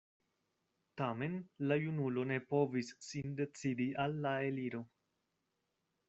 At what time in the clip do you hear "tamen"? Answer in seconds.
1.01-1.33